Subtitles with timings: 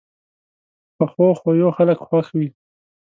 [0.97, 2.47] پخو خویو خلک خوښ وي